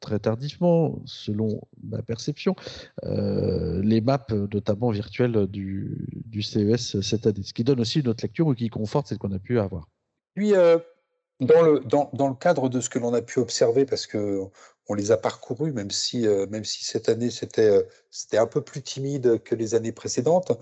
[0.00, 2.54] très tardivement, selon ma perception,
[3.02, 7.42] les maps, notamment virtuelles du, du CES cette année.
[7.42, 9.88] Ce qui donne aussi une autre lecture ou qui conforte celle qu'on a pu avoir.
[10.34, 10.78] Puis, euh,
[11.40, 14.40] dans, le, dans, dans, le cadre de ce que l'on a pu observer, parce que
[14.88, 18.62] on les a parcourus, même si, euh, même si cette année euh, c'était un peu
[18.62, 20.52] plus timide que les années précédentes,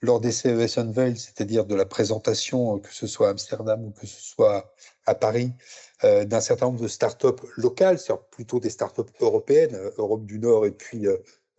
[0.00, 4.06] lors des CES Unveil, c'est-à-dire de la présentation, que ce soit à Amsterdam ou que
[4.06, 5.52] ce soit à Paris,
[6.02, 10.70] d'un certain nombre de startups locales, c'est-à-dire plutôt des startups européennes, Europe du Nord et
[10.70, 11.06] puis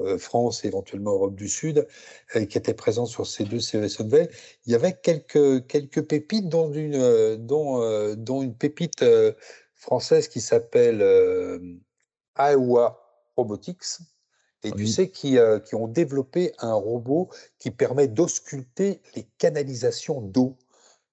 [0.01, 1.87] euh, France et éventuellement Europe du Sud,
[2.35, 4.29] euh, qui étaient présents sur ces deux CES Unveil.
[4.65, 9.03] Il y avait quelques, quelques pépites, dont une, euh, dont, dont une pépite
[9.73, 11.01] française qui s'appelle
[12.37, 13.01] Iowa
[13.35, 13.99] Robotics.
[14.63, 20.57] Et tu sais, qui, qui ont développé un robot qui permet d'ausculter les canalisations d'eau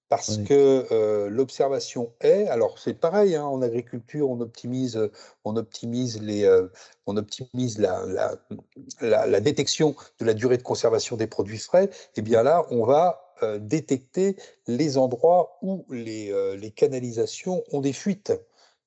[0.07, 5.09] parce que euh, l'observation est, alors c'est pareil, hein, en agriculture, on optimise,
[5.45, 6.67] on optimise, les, euh,
[7.07, 8.05] on optimise la,
[9.01, 11.85] la, la, détection de la durée de conservation des produits frais.
[11.85, 14.35] Et eh bien là, on va euh, détecter
[14.67, 18.33] les endroits où les, les canalisations ont des fuites.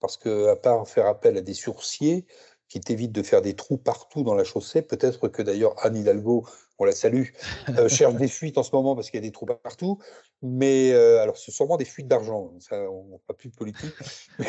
[0.00, 2.24] Parce que, à part faire appel à des sourciers,
[2.68, 4.82] qui t'évitent de faire des trous partout dans la chaussée.
[4.82, 6.44] Peut-être que d'ailleurs Anne Hidalgo
[6.78, 7.26] on la salue,
[7.70, 9.98] euh, cherche des fuites en ce moment parce qu'il y a des trous partout.
[10.42, 12.52] Mais euh, alors, c'est sûrement des fuites d'argent.
[12.60, 13.94] Ça, on n'a pas plus de politique.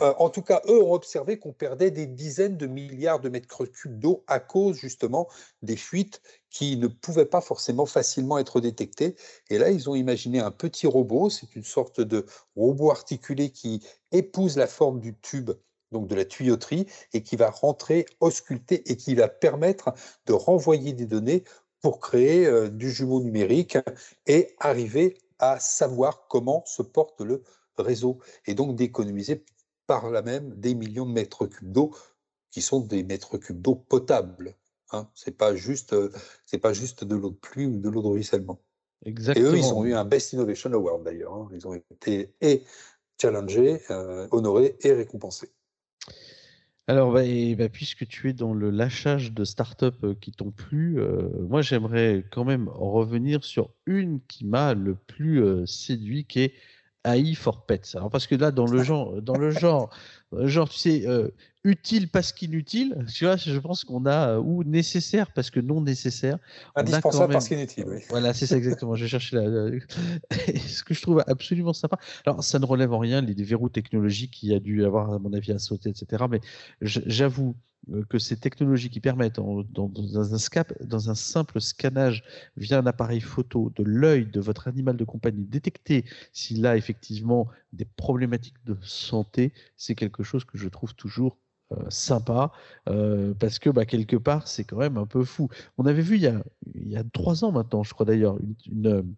[0.00, 3.64] Euh, en tout cas, eux ont observé qu'on perdait des dizaines de milliards de mètres
[3.64, 5.26] cubes d'eau à cause justement
[5.62, 9.16] des fuites qui ne pouvaient pas forcément facilement être détectées.
[9.50, 11.28] Et là, ils ont imaginé un petit robot.
[11.28, 12.24] C'est une sorte de
[12.54, 15.50] robot articulé qui épouse la forme du tube
[15.92, 19.92] donc de la tuyauterie, et qui va rentrer, ausculter et qui va permettre
[20.26, 21.44] de renvoyer des données
[21.80, 23.78] pour créer euh, du jumeau numérique
[24.26, 27.42] et arriver à savoir comment se porte le
[27.76, 29.44] réseau et donc d'économiser
[29.86, 31.94] par là même des millions de mètres cubes d'eau
[32.50, 34.56] qui sont des mètres cubes d'eau potable.
[34.90, 35.08] Hein.
[35.14, 35.94] C'est pas juste,
[36.44, 38.60] c'est pas juste de l'eau de pluie ou de l'eau de ruissellement.
[39.04, 39.46] Exactement.
[39.46, 41.34] Et eux, ils ont eu un Best Innovation Award d'ailleurs.
[41.34, 41.48] Hein.
[41.52, 42.64] Ils ont été et
[43.20, 45.50] challengés, euh, honorés et récompensés.
[46.88, 47.20] Alors, bah,
[47.56, 51.60] bah, puisque tu es dans le lâchage de startups euh, qui t'ont plu, euh, moi
[51.60, 56.54] j'aimerais quand même revenir sur une qui m'a le plus séduit, qui est
[57.04, 57.94] AI for Pets.
[57.94, 59.90] Alors parce que là, dans le genre, dans le genre,
[60.32, 61.06] genre, tu sais,
[61.64, 65.80] utile parce qu'inutile, tu vois, je pense qu'on a, euh, ou nécessaire parce que non
[65.80, 66.38] nécessaire.
[66.74, 67.98] Indispensable parce qu'inutile, oui.
[68.10, 68.94] Voilà, c'est ça exactement.
[68.94, 69.42] je cherchais la,
[70.66, 71.98] ce que je trouve absolument sympa.
[72.26, 75.18] Alors, ça ne relève en rien les verrous technologiques qu'il y a dû avoir, à
[75.18, 76.24] mon avis, à sauter, etc.
[76.30, 76.40] Mais
[76.80, 77.54] j'avoue
[77.90, 82.22] euh, que ces technologies qui permettent, dans, un dans un simple scannage
[82.56, 87.48] via un appareil photo de l'œil de votre animal de compagnie, détecter s'il a effectivement
[87.72, 91.38] des problématiques de santé, c'est quelque chose que je trouve toujours
[91.72, 92.50] euh, sympa
[92.88, 95.48] euh, parce que bah, quelque part c'est quand même un peu fou.
[95.76, 96.42] On avait vu il y a,
[96.74, 99.14] il y a trois ans maintenant, je crois d'ailleurs, une une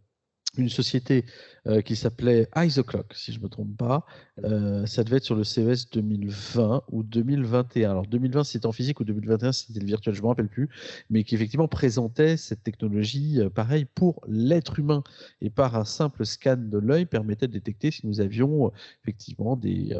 [0.68, 1.24] société
[1.66, 4.04] euh, qui s'appelait Eyes O'Clock, si je ne me trompe pas.
[4.44, 7.90] Euh, ça devait être sur le CES 2020 ou 2021.
[7.90, 10.68] Alors 2020 c'était en physique ou 2021 c'était le virtuel, je ne me rappelle plus,
[11.10, 15.02] mais qui effectivement présentait cette technologie, euh, pareil, pour l'être humain
[15.40, 19.94] et par un simple scan de l'œil permettait de détecter si nous avions effectivement des,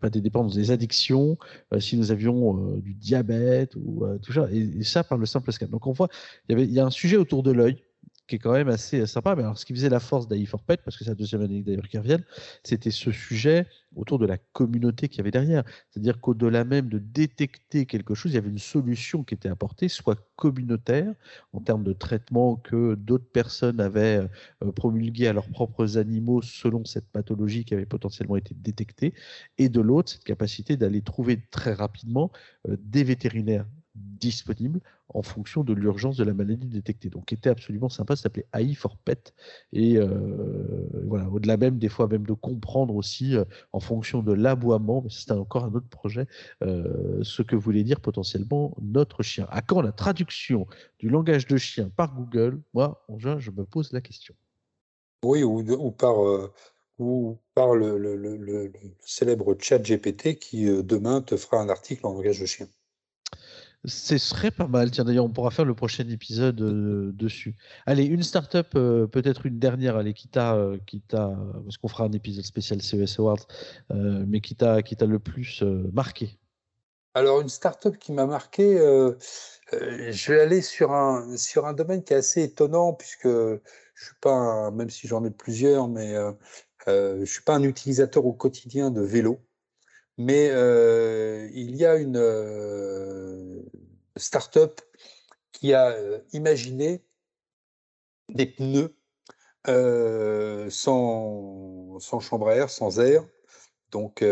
[0.00, 1.38] pas des dépendances, des addictions,
[1.78, 5.66] si nous avions du diabète ou tout ça, et, ça par le simple scan.
[5.66, 6.08] Donc on voit,
[6.48, 7.82] il y a un sujet autour de l'œil
[8.26, 9.34] qui est quand même assez euh, sympa.
[9.34, 11.42] Mais alors, ce qui faisait la force d'AI for Pet, parce que c'est la deuxième
[11.42, 12.24] année d'ailleurs qui reviennent,
[12.62, 15.62] c'était ce sujet autour de la communauté qu'il y avait derrière.
[15.90, 19.88] C'est-à-dire qu'au-delà même de détecter quelque chose, il y avait une solution qui était apportée,
[19.88, 21.12] soit communautaire,
[21.52, 24.28] en termes de traitement que d'autres personnes avaient
[24.62, 29.14] euh, promulgué à leurs propres animaux selon cette pathologie qui avait potentiellement été détectée,
[29.58, 32.30] et de l'autre, cette capacité d'aller trouver très rapidement
[32.68, 37.10] euh, des vétérinaires disponible en fonction de l'urgence de la maladie détectée.
[37.10, 39.34] Donc, était absolument sympa, ça s'appelait AI for Pet.
[39.72, 44.32] Et euh, voilà, au-delà même, des fois, même de comprendre aussi, euh, en fonction de
[44.32, 46.26] l'aboiement, mais c'était encore un autre projet,
[46.62, 49.46] euh, ce que voulait dire potentiellement notre chien.
[49.50, 50.66] À quand la traduction
[50.98, 52.60] du langage de chien par Google?
[52.72, 54.34] Moi, en juin, je me pose la question.
[55.24, 56.16] Oui, ou, par,
[56.98, 62.40] ou par le, le, célèbre chat GPT qui demain te fera un article en langage
[62.40, 62.68] de chien.
[63.86, 64.90] Ce serait pas mal.
[64.90, 67.54] Tiens, d'ailleurs, on pourra faire le prochain épisode euh, dessus.
[67.84, 71.76] Allez, une startup, up euh, peut-être une dernière, allez, qui t'a, euh, qui t'a, parce
[71.76, 73.46] qu'on fera un épisode spécial CES Awards,
[73.90, 76.38] mais qui t'a, qui t'a le plus marqué.
[77.12, 78.76] Alors, une startup qui m'a marqué,
[79.72, 83.60] je vais aller sur un, sur un domaine qui est assez étonnant, puisque je
[83.94, 86.14] suis pas, même si j'en ai plusieurs, mais
[86.86, 89.40] je suis pas un utilisateur au quotidien de vélo.
[90.18, 90.46] Mais
[91.52, 93.62] il y a une
[94.16, 94.80] start-up
[95.52, 95.96] qui a
[96.32, 97.04] imaginé
[98.28, 98.94] des pneus
[100.70, 103.26] sans, sans, chambre à air, sans air,
[103.90, 104.24] donc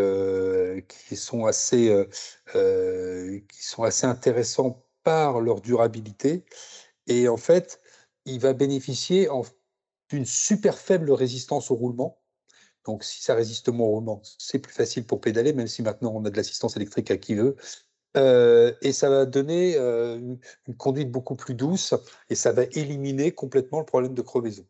[0.89, 2.07] qui sont assez
[2.53, 6.45] qui sont assez intéressants par leur durabilité.
[7.07, 7.81] Et en fait,
[8.25, 9.29] il va bénéficier
[10.09, 12.22] d'une super faible résistance au roulement.
[12.87, 16.13] Donc, si ça résiste moins au roulement, c'est plus facile pour pédaler, même si maintenant
[16.15, 17.57] on a de l'assistance électrique à qui veut.
[18.17, 21.95] Euh, et ça va donner euh, une, conduite beaucoup plus douce
[22.29, 24.67] et ça va éliminer complètement le problème de crevaison.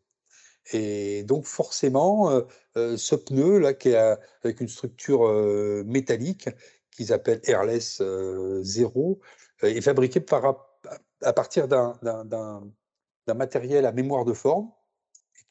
[0.71, 2.31] Et donc forcément,
[2.77, 5.27] euh, ce pneu là qui est avec une structure
[5.85, 6.49] métallique
[6.91, 8.01] qu'ils appellent Airless
[8.61, 9.19] 0
[9.61, 10.23] est fabriqué
[11.21, 12.63] à partir d'un
[13.27, 14.71] matériel à mémoire de forme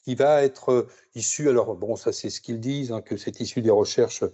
[0.02, 3.40] qui va être euh, issu, alors bon, ça c'est ce qu'ils disent, hein, que c'est
[3.40, 4.24] issu des recherches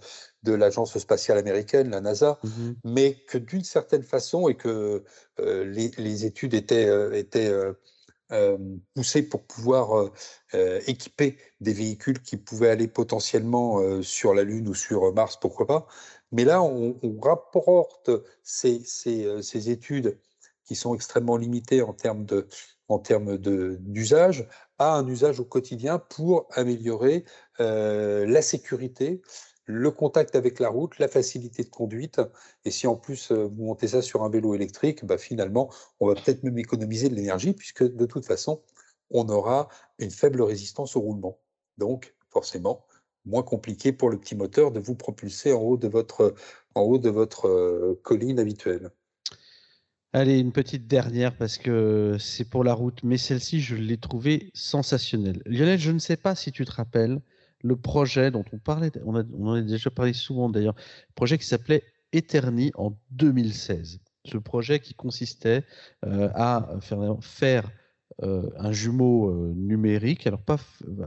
[0.43, 5.03] de l'agence spatiale américaine, la NASA, mmh mais que d'une certaine façon, et que
[5.39, 7.53] euh, les, études étaient, euh, étaient
[8.93, 10.11] poussées pour pouvoir
[10.85, 15.87] équiper des véhicules qui pouvaient aller potentiellement sur la Lune ou sur Mars, pourquoi pas.
[16.31, 18.11] Mais là, on, rapporte
[18.43, 20.19] ces, ces, ces études
[20.63, 22.47] qui sont extrêmement limitées en termes de,
[22.87, 24.47] en termes d'usage
[24.79, 27.25] à un usage au quotidien pour améliorer
[27.59, 29.21] euh, la sécurité,
[29.65, 32.21] le contact avec la route, la facilité de conduite.
[32.65, 36.07] Et si en plus euh, vous montez ça sur un vélo électrique, bah finalement, on
[36.07, 38.61] va peut-être même économiser de l'énergie puisque de toute façon,
[39.11, 41.39] on aura une faible résistance au roulement.
[41.77, 42.85] Donc, forcément,
[43.25, 48.39] moins compliqué pour le petit moteur de vous propulser en haut de votre, euh, colline
[48.39, 48.91] habituelle.
[50.11, 54.49] Allez, une petite dernière parce que c'est pour la route, mais celle-ci, je l'ai trouvée
[54.55, 55.39] sensationnelle.
[55.45, 57.21] Lionel, je ne sais pas si tu te rappelles
[57.61, 60.73] le projet dont on parlait, on, en a déjà parlé souvent d'ailleurs,
[61.13, 63.99] projet qui s'appelait Eterni en 2016.
[64.25, 65.63] Ce projet qui consistait
[66.05, 67.71] euh, à faire, faire
[68.23, 70.57] euh, un jumeau euh, numérique, alors pas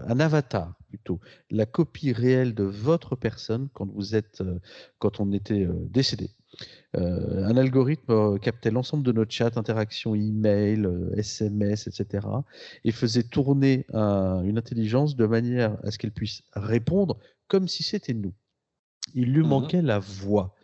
[0.07, 1.19] un avatar plutôt,
[1.51, 4.45] la copie réelle de votre personne quand vous êtes,
[5.01, 6.31] quand on était décédé.
[6.97, 12.27] Euh, un algorithme euh, captait l'ensemble de nos chats, interactions email, SMS, etc.
[12.85, 18.15] et faisait tourner une intelligence de manière à ce qu'elle puisse répondre comme si c'était
[18.15, 18.35] nous.
[19.15, 20.55] Il lui mmh manquait la voix.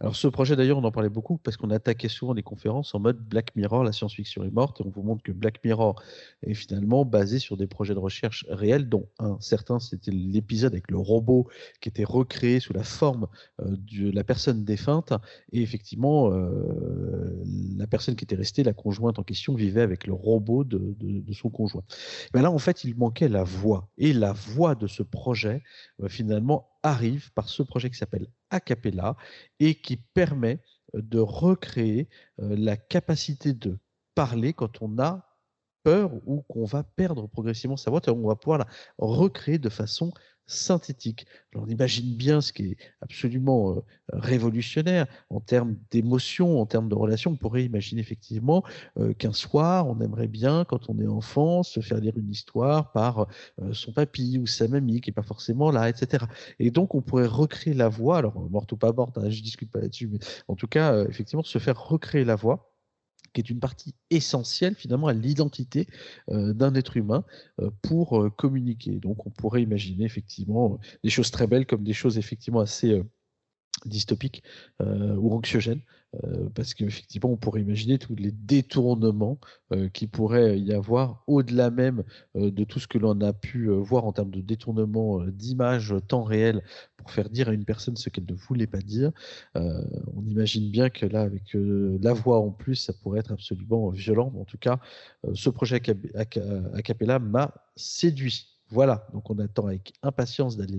[0.00, 3.00] Alors ce projet d'ailleurs, on en parlait beaucoup parce qu'on attaquait souvent les conférences en
[3.00, 6.00] mode Black Mirror, la science-fiction est morte, et on vous montre que Black Mirror
[6.42, 10.88] est finalement basé sur des projets de recherche réels, dont un certain, c'était l'épisode avec
[10.92, 11.48] le robot
[11.80, 13.26] qui était recréé sous la forme
[13.60, 15.12] euh, de la personne défunte,
[15.52, 17.42] et effectivement, euh,
[17.76, 20.94] la personne qui était restée, la conjointe en question, vivait avec le robot de,
[21.32, 21.82] son conjoint.
[22.34, 25.64] Mais là, en fait, il manquait la voix, et la voix de ce projet,
[26.04, 29.16] euh, finalement, arrive par ce projet qui s'appelle Acapella
[29.60, 30.60] et qui permet
[30.94, 32.08] euh, de recréer
[32.40, 33.78] euh, la capacité de
[34.14, 35.28] parler quand on a
[35.84, 38.66] peur ou qu'on va perdre progressivement sa voix, on va pouvoir la
[38.98, 40.12] recréer de façon
[40.48, 41.26] synthétique.
[41.52, 43.80] Alors on imagine bien ce qui est absolument euh,
[44.12, 47.32] révolutionnaire en termes d'émotion, en termes de relations.
[47.32, 48.64] On pourrait imaginer effectivement
[48.98, 52.90] euh, qu'un soir, on aimerait bien, quand on est enfant, se faire lire une histoire
[52.92, 53.28] par
[53.60, 56.24] euh, son papy ou sa mamie qui n'est pas forcément là, etc.
[56.58, 59.44] Et donc on pourrait recréer la voix, alors morte ou pas morte, hein, je ne
[59.44, 62.72] discute pas là-dessus, mais en tout cas, effectivement, se faire recréer la voix
[63.32, 65.86] qui est une partie essentielle finalement à l'identité
[66.30, 67.24] euh, d'un être humain
[67.60, 68.92] euh, pour euh, communiquer.
[68.92, 73.02] Donc on pourrait imaginer effectivement des choses très belles comme des choses effectivement assez
[73.84, 74.42] dystopiques
[74.80, 75.80] ou anxiogènes
[76.14, 79.38] euh, parce qu'effectivement, on pourrait imaginer tous les détournements
[79.72, 82.02] euh, qui pourrait y avoir au-delà même
[82.36, 86.24] euh, de tout ce que l'on a pu voir en termes de détournement d'images temps
[86.24, 86.62] réel
[86.96, 89.12] pour faire dire à une personne ce qu'elle ne voulait pas dire.
[89.54, 94.32] on imagine bien que là, avec la voix en plus, ça pourrait être absolument violent.
[94.38, 94.78] En tout cas,
[95.34, 95.80] ce projet
[96.14, 98.57] a m'a séduit.
[98.70, 100.78] Voilà, donc on attend avec impatience d'aller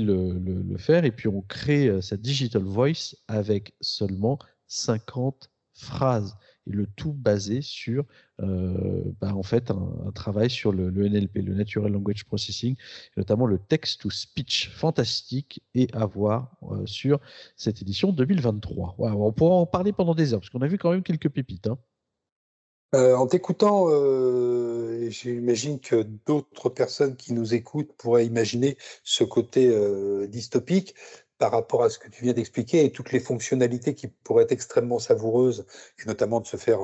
[0.00, 1.04] le, faire.
[1.04, 6.36] Et puis on crée euh, sa digital voice avec seulement 50 phrases.
[6.66, 8.04] Et le tout basé sur
[8.42, 12.76] euh, bah, en fait un, travail sur le, NLP, le Natural Language Processing,
[13.16, 17.20] notamment le text-to-speech fantastique et à voir euh, sur
[17.56, 18.96] cette édition 2023.
[18.98, 21.66] on pourra en parler pendant des heures, parce qu'on a vu quand même quelques pépites.
[21.66, 21.78] Hein.
[22.94, 29.68] Euh, en t'écoutant, euh, j'imagine que d'autres personnes qui nous écoutent pourraient imaginer ce côté
[29.68, 30.96] euh, dystopique
[31.38, 34.52] par rapport à ce que tu viens d'expliquer et toutes les fonctionnalités qui pourraient être
[34.52, 35.66] extrêmement savoureuses,
[36.00, 36.80] et notamment de se faire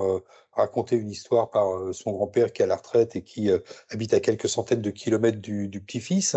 [0.53, 3.51] raconter une histoire par son grand-père qui est à la retraite et qui
[3.91, 6.37] habite à quelques centaines de kilomètres du petit-fils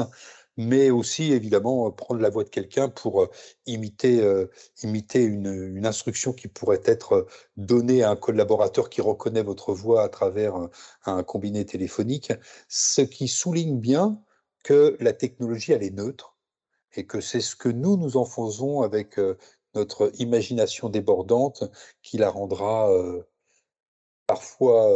[0.57, 3.29] mais aussi évidemment euh, prendre la voix de quelqu'un pour euh,
[3.65, 4.51] imiter, euh,
[4.83, 10.09] imiter une, instruction qui pourrait être donnée à un collaborateur qui reconnaît votre voix à
[10.09, 10.55] travers
[11.05, 12.33] un, combiné téléphonique,
[12.67, 14.21] ce qui souligne bien
[14.63, 16.35] que la technologie, elle est neutre
[16.95, 19.19] et que c'est ce que nous, nous en faisons avec
[19.73, 21.63] notre imagination débordante
[22.01, 22.89] qui la rendra
[24.27, 24.91] parfois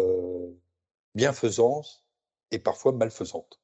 [1.16, 2.04] bienfaisante
[2.52, 3.63] et parfois malfaisante.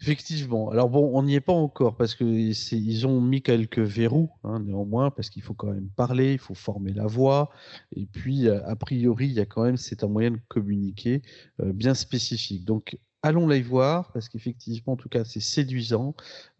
[0.00, 0.70] Effectivement.
[0.70, 4.60] Alors bon, on n'y est pas encore parce que ils ont mis quelques verrous hein,
[4.60, 7.50] néanmoins parce qu'il faut quand même parler, il faut former la voix
[7.96, 11.22] et puis euh, a priori il y a quand même c'est un moyen de communiquer
[11.60, 12.64] euh, bien spécifique.
[12.64, 16.14] Donc allons les voir parce qu'effectivement en tout cas c'est séduisant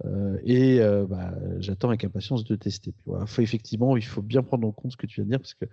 [0.04, 2.92] euh, et bah, j'attends avec impatience de tester.
[3.38, 5.66] effectivement il faut bien prendre en compte ce que tu viens de dire parce que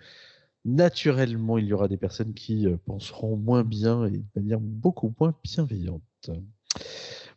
[0.65, 5.34] naturellement il y aura des personnes qui penseront moins bien et de manière beaucoup moins
[5.43, 6.04] bienveillante.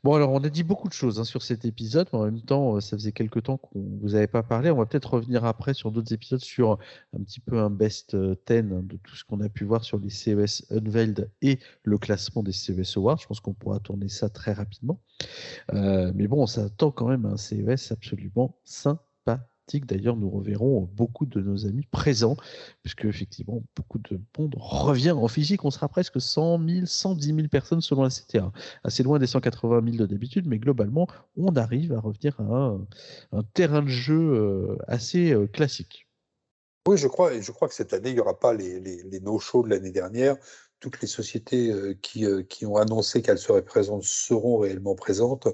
[0.05, 2.41] Bon, alors on a dit beaucoup de choses hein, sur cet épisode, mais en même
[2.41, 4.71] temps, euh, ça faisait quelques temps qu'on vous avait pas parlé.
[4.71, 6.79] On va peut-être revenir après sur d'autres épisodes sur
[7.17, 8.37] un petit peu un best 10 euh,
[8.83, 12.53] de tout ce qu'on a pu voir sur les CES Unveiled et le classement des
[12.53, 13.19] CES Awards.
[13.19, 15.01] Je pense qu'on pourra tourner ça très rapidement.
[15.75, 18.57] Euh, mais bon, ça attend quand même un CES absolument
[19.77, 22.37] D'ailleurs, nous reverrons beaucoup de nos amis présents,
[22.83, 25.65] puisque effectivement, beaucoup de monde revient en physique.
[25.65, 28.51] On sera presque 100 000, 110 000 personnes selon la CTA.
[28.85, 31.07] Assez loin des 180 000 de d'habitude, mais globalement,
[31.37, 32.79] on arrive à revenir à
[33.33, 36.09] un, terrain de jeu euh, assez euh, classique.
[36.87, 39.71] Oui, je crois, je crois que cette année, il n'y aura pas les, no-shows de
[39.71, 40.37] l'année dernière.
[40.81, 45.49] Toutes les sociétés euh, qui ont annoncé qu'elles seraient présentes seront réellement présentes.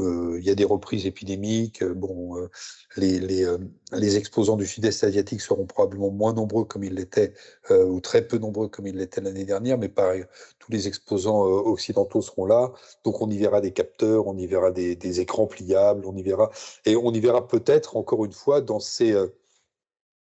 [0.00, 1.84] Euh, il y a des reprises épidémiques.
[1.84, 2.36] Bon,
[2.96, 3.56] les, les,
[3.92, 7.34] les, exposants du sud-est asiatique seront probablement moins nombreux comme ils l'étaient,
[7.70, 10.24] ou très peu nombreux comme ils l'étaient l'année dernière, mais pareil,
[10.58, 12.72] tous les exposants occidentaux seront là.
[13.04, 16.22] Donc on y verra des capteurs, on y verra des, des écrans pliables, on y
[16.22, 16.50] verra,
[16.86, 19.14] et on y verra peut-être encore une fois dans ces,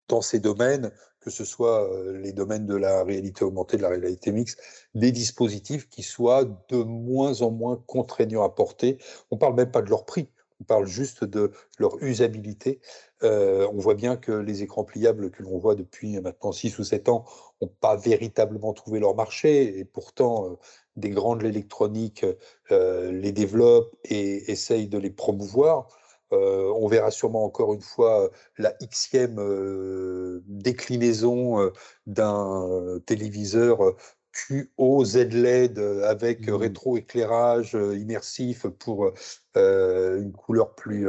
[0.08, 0.92] dans ces domaines
[1.26, 4.62] que ce soit les domaines de la réalité augmentée, de la réalité mixte,
[4.94, 9.00] des dispositifs qui soient de moins en moins contraignants à porter.
[9.32, 10.30] On ne parle même pas de leur prix,
[10.62, 12.80] on parle juste de leur usabilité.
[13.24, 16.84] Euh, on voit bien que les écrans pliables que l'on voit depuis maintenant 6 ou
[16.84, 17.26] 7 ans
[17.60, 20.60] n'ont pas véritablement trouvé leur marché, et pourtant
[20.96, 22.24] des grandes l'électronique
[22.72, 25.88] euh, les développent et essayent de les promouvoir.
[26.34, 31.72] Euh, on verra sûrement encore une fois euh, la xème euh, déclinaison
[32.08, 33.96] d'un téléviseur
[34.34, 36.54] QOZ-LED avec mmh.
[36.54, 39.12] rétroéclairage immersif pour
[39.56, 41.08] une couleur plus,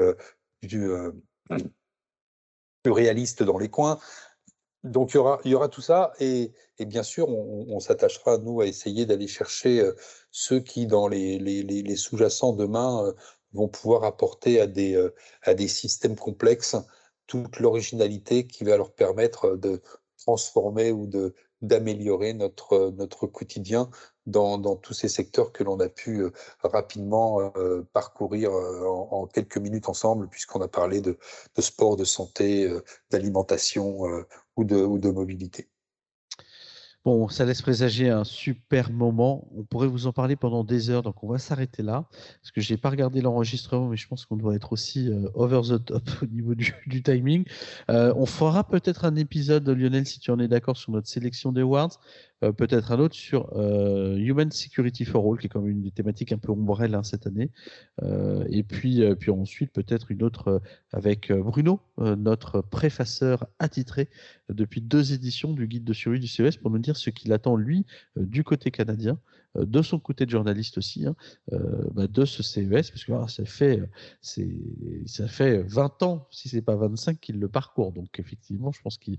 [0.60, 0.90] plus,
[2.84, 3.98] réaliste dans les coins.
[4.84, 8.60] Donc il y aura, il y aura tout ça et, bien sûr on, s'attachera nous
[8.60, 9.90] à essayer d'aller chercher
[10.30, 13.12] ceux qui dans les, les sous-jacents demain
[13.56, 16.76] vont pouvoir apporter à des, euh, à des systèmes complexes
[17.26, 19.82] toute l'originalité qui va leur permettre de
[20.18, 21.10] transformer ou
[21.60, 23.90] d'améliorer notre, notre quotidien
[24.26, 26.30] dans, tous ces secteurs que l'on a pu euh,
[26.62, 31.18] rapidement euh, parcourir en, quelques minutes ensemble, puisqu'on a parlé de,
[31.58, 32.70] sport, de santé,
[33.10, 34.24] d'alimentation
[34.56, 35.68] ou de mobilité.
[37.06, 39.46] Bon, ça laisse présager un super moment.
[39.56, 42.08] On pourrait vous en parler pendant des heures, donc on va s'arrêter là.
[42.10, 45.28] Parce que je n'ai pas regardé l'enregistrement, mais je pense qu'on doit être aussi euh,
[45.34, 47.44] over the top au niveau du, timing.
[47.90, 51.52] Euh, on fera peut-être un épisode, Lionel, si tu en es d'accord, sur notre sélection
[51.52, 52.00] des awards.
[52.44, 55.90] Euh, peut-être un autre sur euh, Human Security for All, qui est comme une des
[55.90, 57.50] thématiques un peu ombrelle hein, cette année.
[58.02, 60.60] Euh, et puis, puis ensuite, peut-être une autre
[60.92, 64.08] avec Bruno, notre préfaceur attitré
[64.48, 67.56] depuis deux éditions du guide de survie du CES, pour nous dire ce qu'il attend,
[67.56, 69.18] lui, du côté canadien
[69.64, 71.14] de son côté de journaliste aussi, hein,
[71.52, 73.82] euh, bah, de ce CES, parce que ça, fait,
[74.20, 77.92] ça fait 20 ans, si ce n'est pas 25, qu'il le parcourt.
[77.92, 79.18] Donc effectivement, je pense qu'il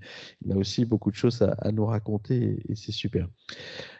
[0.49, 3.27] a aussi beaucoup de choses à, nous raconter et, c'est super.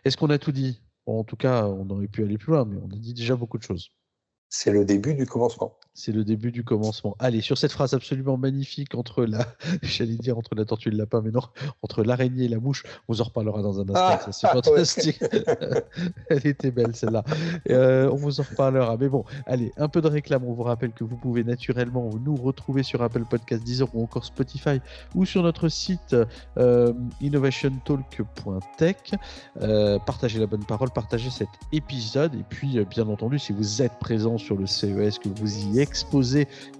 [0.05, 0.81] Est-ce qu'on a tout dit?
[1.05, 3.57] En tout cas, on aurait pu aller plus loin, mais on a dit déjà beaucoup
[3.57, 3.91] de choses.
[4.49, 5.77] C'est le début du commencement.
[5.99, 7.15] C'est le début du commencement.
[7.17, 9.47] Allez, sur cette phrase absolument magnifique entre la,
[9.81, 11.41] j'allais dire entre la tortue et le lapin, mais non,
[11.81, 13.95] entre l'araignée et la mouche, on vous en reparlera dans un instant.
[13.95, 15.19] Ah, c'est fantastique.
[16.29, 17.23] Elle était belle celle-là.
[17.71, 18.95] Euh, on vous en reparlera.
[18.95, 20.45] Mais bon, allez, un peu de réclame.
[20.45, 24.23] On vous rappelle que vous pouvez naturellement nous retrouver sur Apple Podcast 10 ou encore
[24.23, 24.79] Spotify
[25.15, 26.15] ou sur notre site
[26.57, 28.97] euh, innovationtalk.tech.
[29.61, 33.97] Euh, partagez la bonne parole, partagez cet épisode et puis, bien entendu, si vous êtes
[33.99, 35.86] présent sur le CES, que vous y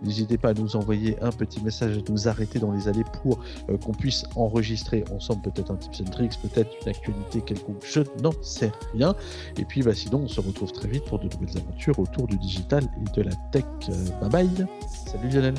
[0.04, 3.40] n'hésitez pas à nous envoyer un petit message, à nous arrêter dans les allées pour
[3.70, 8.02] euh, qu'on puisse enregistrer ensemble peut-être un tips and tricks, peut-être une actualité quelconque, je
[8.22, 9.16] n'en sais rien.
[9.58, 12.38] Et puis bah, sinon, on se retrouve très vite pour de nouvelles aventures autour du
[12.38, 13.66] digital et de la tech.
[13.90, 14.68] Euh, bye bye.
[15.06, 15.56] Salut Lionel.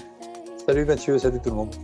[0.66, 1.74] Salut Mathieu, salut tout le monde.